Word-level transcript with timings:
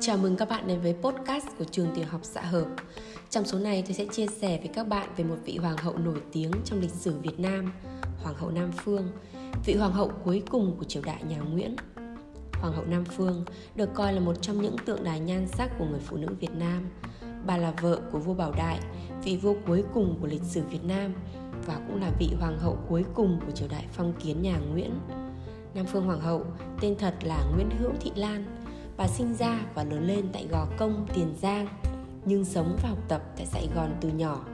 Chào 0.00 0.16
mừng 0.16 0.36
các 0.36 0.48
bạn 0.48 0.66
đến 0.66 0.80
với 0.80 0.94
podcast 1.02 1.46
của 1.58 1.64
trường 1.64 1.94
tiểu 1.94 2.04
học 2.10 2.20
xã 2.22 2.40
hợp. 2.40 2.66
Trong 3.30 3.44
số 3.44 3.58
này 3.58 3.82
tôi 3.86 3.94
sẽ 3.94 4.06
chia 4.12 4.26
sẻ 4.26 4.58
với 4.58 4.68
các 4.68 4.88
bạn 4.88 5.08
về 5.16 5.24
một 5.24 5.36
vị 5.44 5.56
hoàng 5.56 5.76
hậu 5.76 5.98
nổi 5.98 6.20
tiếng 6.32 6.50
trong 6.64 6.80
lịch 6.80 6.90
sử 6.90 7.18
Việt 7.18 7.40
Nam, 7.40 7.72
Hoàng 8.22 8.34
hậu 8.36 8.50
Nam 8.50 8.72
Phương, 8.72 9.08
vị 9.66 9.74
hoàng 9.74 9.92
hậu 9.92 10.10
cuối 10.24 10.42
cùng 10.50 10.76
của 10.78 10.84
triều 10.84 11.02
đại 11.02 11.22
nhà 11.28 11.38
Nguyễn. 11.38 11.76
Hoàng 12.52 12.72
hậu 12.72 12.84
Nam 12.84 13.04
Phương 13.04 13.44
được 13.74 13.88
coi 13.94 14.12
là 14.12 14.20
một 14.20 14.34
trong 14.42 14.62
những 14.62 14.76
tượng 14.86 15.04
đài 15.04 15.20
nhan 15.20 15.46
sắc 15.48 15.70
của 15.78 15.84
người 15.84 16.00
phụ 16.00 16.16
nữ 16.16 16.28
Việt 16.40 16.54
Nam. 16.58 16.88
Bà 17.46 17.56
là 17.56 17.74
vợ 17.80 18.00
của 18.12 18.18
vua 18.18 18.34
Bảo 18.34 18.52
Đại, 18.52 18.80
vị 19.24 19.36
vua 19.36 19.54
cuối 19.66 19.84
cùng 19.94 20.18
của 20.20 20.26
lịch 20.26 20.42
sử 20.42 20.62
Việt 20.70 20.84
Nam 20.84 21.14
và 21.66 21.80
cũng 21.86 22.00
là 22.00 22.10
vị 22.18 22.28
hoàng 22.40 22.58
hậu 22.58 22.78
cuối 22.88 23.04
cùng 23.14 23.40
của 23.46 23.52
triều 23.52 23.68
đại 23.68 23.86
phong 23.92 24.12
kiến 24.12 24.42
nhà 24.42 24.58
Nguyễn. 24.58 24.90
Nam 25.74 25.86
Phương 25.86 26.06
Hoàng 26.06 26.20
hậu 26.20 26.44
tên 26.80 26.96
thật 26.98 27.14
là 27.22 27.44
Nguyễn 27.54 27.70
Hữu 27.78 27.90
Thị 28.00 28.12
Lan, 28.16 28.63
Bà 28.96 29.06
sinh 29.08 29.34
ra 29.34 29.60
và 29.74 29.84
lớn 29.84 30.06
lên 30.06 30.26
tại 30.32 30.46
Gò 30.50 30.66
Công, 30.78 31.06
Tiền 31.14 31.34
Giang, 31.42 31.66
nhưng 32.24 32.44
sống 32.44 32.76
và 32.82 32.88
học 32.88 32.98
tập 33.08 33.22
tại 33.36 33.46
Sài 33.46 33.68
Gòn 33.74 33.96
từ 34.00 34.08
nhỏ. 34.08 34.44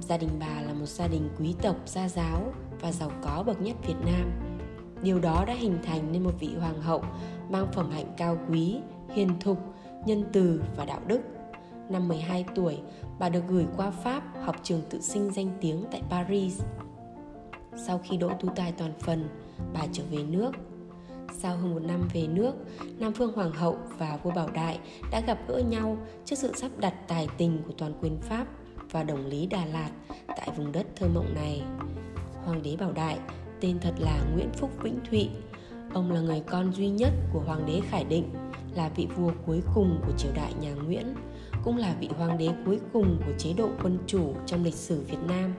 Gia 0.00 0.16
đình 0.16 0.30
bà 0.40 0.60
là 0.60 0.72
một 0.72 0.86
gia 0.86 1.06
đình 1.06 1.28
quý 1.38 1.54
tộc, 1.62 1.76
gia 1.86 2.08
giáo 2.08 2.52
và 2.80 2.92
giàu 2.92 3.10
có 3.22 3.42
bậc 3.46 3.60
nhất 3.62 3.76
Việt 3.86 3.94
Nam. 4.06 4.30
Điều 5.02 5.20
đó 5.20 5.44
đã 5.46 5.54
hình 5.54 5.78
thành 5.82 6.12
nên 6.12 6.24
một 6.24 6.34
vị 6.40 6.54
hoàng 6.60 6.82
hậu 6.82 7.04
mang 7.50 7.66
phẩm 7.72 7.90
hạnh 7.90 8.14
cao 8.16 8.38
quý, 8.50 8.78
hiền 9.14 9.28
thục, 9.40 9.58
nhân 10.06 10.24
từ 10.32 10.62
và 10.76 10.84
đạo 10.84 11.00
đức. 11.06 11.20
Năm 11.88 12.08
12 12.08 12.44
tuổi, 12.54 12.78
bà 13.18 13.28
được 13.28 13.42
gửi 13.48 13.66
qua 13.76 13.90
Pháp 13.90 14.22
học 14.44 14.56
trường 14.62 14.82
tự 14.90 15.00
sinh 15.00 15.30
danh 15.30 15.50
tiếng 15.60 15.84
tại 15.90 16.02
Paris. 16.10 16.62
Sau 17.86 18.00
khi 18.04 18.16
đỗ 18.16 18.28
tu 18.40 18.48
tài 18.56 18.72
toàn 18.72 18.92
phần, 19.00 19.28
bà 19.74 19.80
trở 19.92 20.02
về 20.10 20.22
nước 20.22 20.52
sau 21.44 21.56
hơn 21.56 21.74
một 21.74 21.82
năm 21.82 22.08
về 22.14 22.26
nước, 22.26 22.52
Nam 22.98 23.12
Phương 23.12 23.32
Hoàng 23.32 23.52
hậu 23.52 23.78
và 23.98 24.18
vua 24.22 24.30
Bảo 24.30 24.48
Đại 24.54 24.78
đã 25.10 25.20
gặp 25.20 25.38
gỡ 25.48 25.58
nhau 25.58 25.98
trước 26.24 26.36
sự 26.36 26.52
sắp 26.56 26.70
đặt 26.78 26.94
tài 27.08 27.28
tình 27.38 27.62
của 27.66 27.72
toàn 27.78 27.92
quyền 28.00 28.18
Pháp 28.20 28.46
và 28.90 29.02
đồng 29.02 29.26
lý 29.26 29.46
Đà 29.46 29.64
Lạt 29.66 29.90
tại 30.26 30.48
vùng 30.56 30.72
đất 30.72 30.86
thơ 30.96 31.08
mộng 31.14 31.34
này. 31.34 31.62
Hoàng 32.44 32.62
đế 32.62 32.76
Bảo 32.76 32.92
Đại, 32.92 33.18
tên 33.60 33.78
thật 33.80 33.94
là 33.98 34.24
Nguyễn 34.34 34.48
Phúc 34.52 34.70
Vĩnh 34.82 34.98
Thụy. 35.10 35.30
Ông 35.92 36.12
là 36.12 36.20
người 36.20 36.40
con 36.46 36.72
duy 36.72 36.88
nhất 36.88 37.12
của 37.32 37.40
Hoàng 37.40 37.66
đế 37.66 37.80
Khải 37.90 38.04
Định, 38.04 38.30
là 38.74 38.88
vị 38.88 39.08
vua 39.16 39.32
cuối 39.46 39.62
cùng 39.74 40.00
của 40.06 40.12
triều 40.18 40.32
đại 40.34 40.52
nhà 40.60 40.74
Nguyễn, 40.74 41.14
cũng 41.64 41.76
là 41.76 41.94
vị 42.00 42.08
hoàng 42.18 42.38
đế 42.38 42.48
cuối 42.66 42.80
cùng 42.92 43.18
của 43.26 43.32
chế 43.38 43.52
độ 43.52 43.68
quân 43.82 43.98
chủ 44.06 44.34
trong 44.46 44.64
lịch 44.64 44.74
sử 44.74 45.00
Việt 45.00 45.22
Nam 45.28 45.54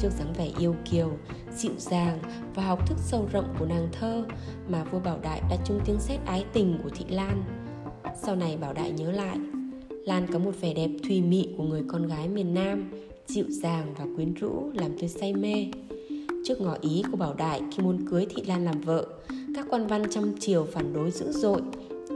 trước 0.00 0.10
dáng 0.18 0.32
vẻ 0.38 0.50
yêu 0.58 0.74
kiều, 0.90 1.10
dịu 1.56 1.72
dàng 1.78 2.18
và 2.54 2.62
học 2.62 2.88
thức 2.88 2.98
sâu 2.98 3.28
rộng 3.32 3.54
của 3.58 3.66
nàng 3.66 3.88
thơ 3.92 4.24
mà 4.68 4.84
vua 4.84 4.98
Bảo 4.98 5.18
Đại 5.22 5.42
đã 5.50 5.56
chung 5.64 5.80
tiếng 5.84 6.00
xét 6.00 6.18
ái 6.26 6.44
tình 6.52 6.78
của 6.82 6.88
Thị 6.88 7.04
Lan. 7.08 7.42
Sau 8.22 8.36
này 8.36 8.56
Bảo 8.56 8.72
Đại 8.72 8.90
nhớ 8.90 9.10
lại, 9.10 9.38
Lan 9.90 10.26
có 10.32 10.38
một 10.38 10.52
vẻ 10.60 10.74
đẹp 10.74 10.90
thùy 11.04 11.22
mị 11.22 11.48
của 11.56 11.62
người 11.62 11.82
con 11.88 12.06
gái 12.06 12.28
miền 12.28 12.54
Nam, 12.54 12.90
dịu 13.26 13.44
dàng 13.48 13.94
và 13.98 14.04
quyến 14.16 14.34
rũ 14.34 14.70
làm 14.74 14.98
tôi 14.98 15.08
say 15.08 15.34
mê. 15.34 15.66
Trước 16.44 16.60
ngỏ 16.60 16.76
ý 16.80 17.02
của 17.10 17.16
Bảo 17.16 17.34
Đại 17.34 17.62
khi 17.72 17.82
muốn 17.82 18.08
cưới 18.10 18.26
Thị 18.30 18.42
Lan 18.46 18.64
làm 18.64 18.80
vợ, 18.80 19.06
các 19.54 19.66
quan 19.70 19.86
văn 19.86 20.02
trong 20.10 20.32
triều 20.40 20.64
phản 20.64 20.92
đối 20.92 21.10
dữ 21.10 21.32
dội 21.32 21.62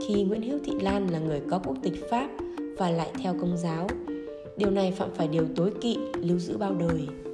khi 0.07 0.23
Nguyễn 0.23 0.41
Hữu 0.41 0.59
Thị 0.63 0.73
Lan 0.81 1.07
là 1.07 1.19
người 1.19 1.41
có 1.49 1.59
quốc 1.59 1.77
tịch 1.83 2.09
Pháp 2.11 2.29
và 2.77 2.89
lại 2.89 3.11
theo 3.23 3.35
công 3.41 3.57
giáo. 3.57 3.87
Điều 4.57 4.71
này 4.71 4.91
phạm 4.91 5.09
phải 5.15 5.27
điều 5.27 5.45
tối 5.55 5.71
kỵ 5.81 5.97
lưu 6.15 6.39
giữ 6.39 6.57
bao 6.57 6.75
đời. 6.75 7.24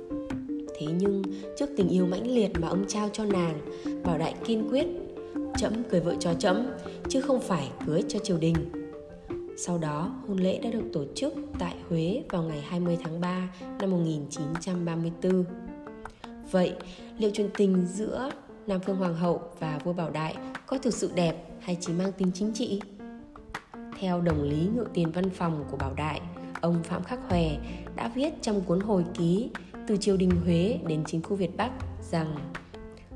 Thế 0.81 0.87
nhưng 0.99 1.21
trước 1.57 1.69
tình 1.77 1.89
yêu 1.89 2.05
mãnh 2.05 2.35
liệt 2.35 2.51
mà 2.59 2.67
ông 2.67 2.85
trao 2.87 3.09
cho 3.13 3.25
nàng, 3.25 3.61
Bảo 4.03 4.17
Đại 4.17 4.35
kiên 4.45 4.67
quyết 4.69 4.87
Chấm 5.57 5.83
cưới 5.83 6.01
vợ 6.01 6.15
cho 6.19 6.33
chấm, 6.33 6.67
chứ 7.09 7.21
không 7.21 7.39
phải 7.39 7.71
cưới 7.85 8.03
cho 8.07 8.19
triều 8.19 8.37
đình. 8.37 8.55
Sau 9.57 9.77
đó, 9.77 10.15
hôn 10.27 10.37
lễ 10.37 10.59
đã 10.63 10.69
được 10.69 10.83
tổ 10.93 11.05
chức 11.15 11.33
tại 11.59 11.75
Huế 11.89 12.23
vào 12.29 12.43
ngày 12.43 12.61
20 12.61 12.97
tháng 13.03 13.21
3 13.21 13.49
năm 13.79 13.91
1934. 13.91 15.45
Vậy, 16.51 16.73
liệu 17.17 17.31
chuyện 17.33 17.49
tình 17.57 17.87
giữa 17.87 18.31
Nam 18.67 18.79
Phương 18.85 18.97
Hoàng 18.97 19.15
hậu 19.15 19.41
và 19.59 19.79
vua 19.83 19.93
Bảo 19.93 20.09
Đại 20.09 20.35
có 20.65 20.77
thực 20.77 20.93
sự 20.93 21.11
đẹp 21.15 21.45
hay 21.59 21.77
chỉ 21.81 21.93
mang 21.93 22.11
tính 22.11 22.31
chính 22.33 22.53
trị? 22.53 22.81
Theo 23.99 24.21
đồng 24.21 24.43
lý 24.43 24.67
ngự 24.75 24.85
tiền 24.93 25.11
văn 25.11 25.29
phòng 25.29 25.65
của 25.71 25.77
Bảo 25.77 25.93
Đại, 25.93 26.21
ông 26.61 26.83
Phạm 26.83 27.03
Khắc 27.03 27.19
Hòe 27.29 27.49
đã 27.95 28.11
viết 28.15 28.33
trong 28.41 28.61
cuốn 28.61 28.79
hồi 28.79 29.05
ký 29.13 29.49
từ 29.91 29.97
triều 29.97 30.17
đình 30.17 30.31
Huế 30.45 30.79
đến 30.87 31.03
chính 31.07 31.21
khu 31.23 31.35
Việt 31.35 31.57
Bắc 31.57 31.71
rằng 32.11 32.35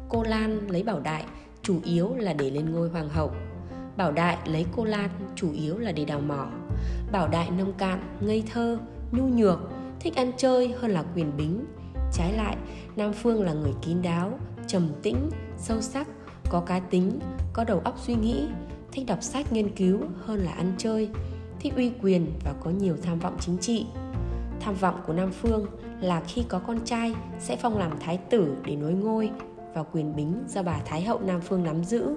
cô 0.09 0.23
Lan 0.23 0.67
lấy 0.69 0.83
Bảo 0.83 0.99
Đại 0.99 1.25
chủ 1.61 1.79
yếu 1.83 2.15
là 2.15 2.33
để 2.33 2.49
lên 2.49 2.71
ngôi 2.71 2.89
hoàng 2.89 3.09
hậu. 3.09 3.31
Bảo 3.97 4.11
Đại 4.11 4.37
lấy 4.45 4.65
cô 4.75 4.83
Lan 4.83 5.09
chủ 5.35 5.51
yếu 5.51 5.77
là 5.77 5.91
để 5.91 6.05
đào 6.05 6.19
mỏ. 6.19 6.47
Bảo 7.11 7.27
Đại 7.27 7.49
nông 7.51 7.73
cạn, 7.73 8.17
ngây 8.21 8.43
thơ, 8.53 8.77
nhu 9.11 9.27
nhược, 9.27 9.59
thích 9.99 10.15
ăn 10.15 10.31
chơi 10.37 10.73
hơn 10.79 10.91
là 10.91 11.03
quyền 11.15 11.37
bính. 11.37 11.65
Trái 12.13 12.33
lại, 12.33 12.57
Nam 12.95 13.13
Phương 13.13 13.43
là 13.43 13.53
người 13.53 13.73
kín 13.81 14.01
đáo, 14.01 14.39
trầm 14.67 14.89
tĩnh, 15.03 15.29
sâu 15.57 15.81
sắc, 15.81 16.07
có 16.49 16.59
cá 16.59 16.79
tính, 16.79 17.19
có 17.53 17.63
đầu 17.63 17.79
óc 17.79 17.95
suy 17.99 18.15
nghĩ, 18.15 18.47
thích 18.91 19.05
đọc 19.07 19.23
sách 19.23 19.53
nghiên 19.53 19.75
cứu 19.75 19.99
hơn 20.25 20.39
là 20.39 20.51
ăn 20.51 20.73
chơi, 20.77 21.09
thích 21.59 21.73
uy 21.75 21.91
quyền 22.01 22.31
và 22.45 22.53
có 22.63 22.69
nhiều 22.69 22.95
tham 23.01 23.19
vọng 23.19 23.37
chính 23.39 23.57
trị. 23.57 23.85
Tham 24.59 24.75
vọng 24.75 25.01
của 25.07 25.13
Nam 25.13 25.31
Phương 25.31 25.65
là 26.01 26.21
khi 26.27 26.43
có 26.49 26.59
con 26.59 26.79
trai 26.85 27.13
sẽ 27.39 27.55
phong 27.55 27.77
làm 27.77 27.91
thái 27.99 28.17
tử 28.17 28.57
để 28.65 28.75
nối 28.75 28.93
ngôi 28.93 29.31
và 29.73 29.83
quyền 29.83 30.15
bính 30.15 30.43
do 30.47 30.63
bà 30.63 30.79
Thái 30.85 31.01
hậu 31.01 31.19
Nam 31.19 31.41
Phương 31.41 31.63
nắm 31.63 31.83
giữ. 31.83 32.15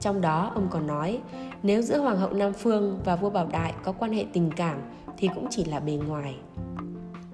Trong 0.00 0.20
đó 0.20 0.52
ông 0.54 0.68
còn 0.70 0.86
nói, 0.86 1.20
nếu 1.62 1.82
giữa 1.82 1.98
Hoàng 1.98 2.18
hậu 2.18 2.32
Nam 2.32 2.52
Phương 2.52 3.00
và 3.04 3.16
vua 3.16 3.30
Bảo 3.30 3.46
Đại 3.52 3.74
có 3.84 3.92
quan 3.92 4.12
hệ 4.12 4.24
tình 4.32 4.50
cảm 4.56 4.78
thì 5.16 5.28
cũng 5.34 5.46
chỉ 5.50 5.64
là 5.64 5.80
bề 5.80 5.92
ngoài. 5.92 6.36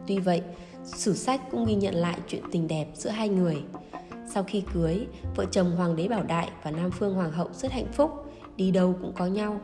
Tuy 0.06 0.18
vậy, 0.18 0.42
sử 0.84 1.14
sách 1.14 1.40
cũng 1.50 1.64
ghi 1.64 1.74
nhận 1.74 1.94
lại 1.94 2.18
chuyện 2.28 2.42
tình 2.52 2.68
đẹp 2.68 2.88
giữa 2.94 3.10
hai 3.10 3.28
người. 3.28 3.62
Sau 4.30 4.42
khi 4.42 4.62
cưới, 4.74 5.06
vợ 5.36 5.44
chồng 5.50 5.76
Hoàng 5.76 5.96
đế 5.96 6.08
Bảo 6.08 6.22
Đại 6.22 6.50
và 6.62 6.70
Nam 6.70 6.90
Phương 6.90 7.14
Hoàng 7.14 7.32
hậu 7.32 7.48
rất 7.52 7.72
hạnh 7.72 7.92
phúc, 7.92 8.10
đi 8.56 8.70
đâu 8.70 8.94
cũng 9.00 9.12
có 9.12 9.26
nhau. 9.26 9.60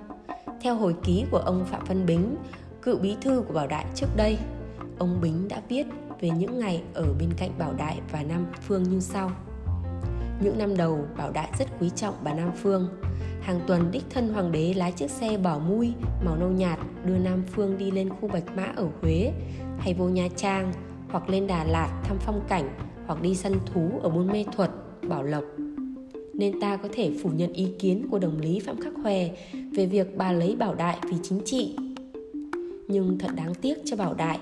Theo 0.60 0.74
hồi 0.74 0.94
ký 1.02 1.24
của 1.30 1.38
ông 1.38 1.64
Phạm 1.64 1.84
Văn 1.84 2.06
Bính, 2.06 2.36
cựu 2.84 2.98
bí 2.98 3.16
thư 3.20 3.42
của 3.48 3.54
Bảo 3.54 3.66
Đại 3.66 3.84
trước 3.94 4.06
đây, 4.16 4.38
ông 4.98 5.20
Bính 5.20 5.48
đã 5.48 5.62
viết 5.68 5.86
về 6.20 6.30
những 6.30 6.58
ngày 6.58 6.82
ở 6.94 7.14
bên 7.18 7.28
cạnh 7.36 7.50
Bảo 7.58 7.72
Đại 7.72 8.00
và 8.12 8.22
Nam 8.22 8.46
Phương 8.60 8.82
như 8.82 9.00
sau. 9.00 9.30
Những 10.40 10.58
năm 10.58 10.76
đầu, 10.76 10.98
Bảo 11.16 11.30
Đại 11.30 11.48
rất 11.58 11.68
quý 11.80 11.90
trọng 11.96 12.14
bà 12.24 12.34
Nam 12.34 12.50
Phương. 12.56 12.88
Hàng 13.40 13.60
tuần 13.66 13.90
đích 13.90 14.02
thân 14.10 14.28
hoàng 14.28 14.52
đế 14.52 14.74
lái 14.74 14.92
chiếc 14.92 15.10
xe 15.10 15.38
bỏ 15.38 15.58
mui 15.58 15.92
màu 16.24 16.36
nâu 16.36 16.50
nhạt 16.50 16.78
đưa 17.04 17.18
Nam 17.18 17.42
Phương 17.46 17.78
đi 17.78 17.90
lên 17.90 18.08
khu 18.08 18.28
Bạch 18.28 18.56
Mã 18.56 18.72
ở 18.76 18.88
Huế 19.02 19.32
hay 19.78 19.94
vô 19.94 20.08
Nha 20.08 20.28
Trang 20.36 20.72
hoặc 21.08 21.30
lên 21.30 21.46
Đà 21.46 21.64
Lạt 21.64 22.02
thăm 22.04 22.16
phong 22.20 22.40
cảnh 22.48 22.68
hoặc 23.06 23.22
đi 23.22 23.34
săn 23.34 23.52
thú 23.66 23.90
ở 24.02 24.08
Buôn 24.08 24.26
Mê 24.26 24.44
Thuật, 24.56 24.70
Bảo 25.08 25.22
Lộc. 25.22 25.44
Nên 26.34 26.60
ta 26.60 26.76
có 26.76 26.88
thể 26.92 27.10
phủ 27.22 27.30
nhận 27.30 27.52
ý 27.52 27.68
kiến 27.78 28.06
của 28.10 28.18
đồng 28.18 28.40
lý 28.40 28.60
Phạm 28.60 28.80
Khắc 28.80 28.92
Hòe 29.02 29.30
về 29.72 29.86
việc 29.86 30.16
bà 30.16 30.32
lấy 30.32 30.56
Bảo 30.56 30.74
Đại 30.74 30.98
vì 31.02 31.16
chính 31.22 31.40
trị. 31.44 31.76
Nhưng 32.88 33.18
thật 33.18 33.30
đáng 33.36 33.54
tiếc 33.54 33.78
cho 33.84 33.96
Bảo 33.96 34.14
Đại 34.14 34.38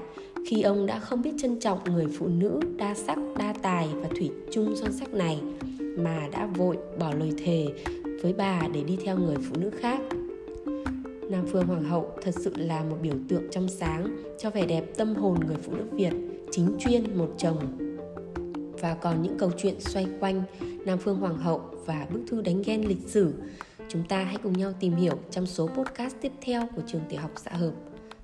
khi 0.46 0.62
ông 0.62 0.86
đã 0.86 0.98
không 0.98 1.22
biết 1.22 1.30
trân 1.38 1.60
trọng 1.60 1.78
người 1.84 2.06
phụ 2.18 2.26
nữ 2.26 2.60
đa 2.76 2.94
sắc, 2.94 3.18
đa 3.38 3.54
tài 3.62 3.88
và 3.94 4.08
thủy 4.16 4.30
chung 4.52 4.76
son 4.76 4.92
sắc 4.92 5.14
này 5.14 5.40
mà 5.78 6.28
đã 6.32 6.46
vội 6.46 6.76
bỏ 6.98 7.14
lời 7.14 7.32
thề 7.44 7.66
với 8.22 8.32
bà 8.32 8.62
để 8.74 8.84
đi 8.84 8.98
theo 9.04 9.18
người 9.18 9.36
phụ 9.48 9.56
nữ 9.58 9.70
khác. 9.70 10.00
Nam 11.30 11.46
Phương 11.52 11.66
Hoàng 11.66 11.84
hậu 11.84 12.10
thật 12.22 12.34
sự 12.34 12.52
là 12.56 12.84
một 12.84 12.96
biểu 13.02 13.14
tượng 13.28 13.42
trong 13.50 13.68
sáng 13.68 14.16
cho 14.38 14.50
vẻ 14.50 14.66
đẹp 14.66 14.84
tâm 14.96 15.14
hồn 15.14 15.38
người 15.46 15.56
phụ 15.62 15.72
nữ 15.74 15.84
Việt 15.92 16.12
chính 16.50 16.76
chuyên 16.78 17.18
một 17.18 17.34
chồng. 17.38 17.58
Và 18.80 18.94
còn 18.94 19.22
những 19.22 19.38
câu 19.38 19.50
chuyện 19.58 19.80
xoay 19.80 20.06
quanh 20.20 20.42
Nam 20.86 20.98
Phương 20.98 21.18
Hoàng 21.18 21.38
hậu 21.38 21.60
và 21.86 22.06
bức 22.12 22.20
thư 22.28 22.40
đánh 22.40 22.62
ghen 22.62 22.88
lịch 22.88 23.08
sử 23.08 23.32
chúng 23.88 24.02
ta 24.08 24.24
hãy 24.24 24.36
cùng 24.42 24.52
nhau 24.52 24.72
tìm 24.80 24.94
hiểu 24.94 25.14
trong 25.30 25.46
số 25.46 25.66
podcast 25.66 26.16
tiếp 26.20 26.32
theo 26.40 26.68
của 26.76 26.82
trường 26.86 27.02
tiểu 27.08 27.20
học 27.20 27.30
xã 27.36 27.50
hợp. 27.50 27.72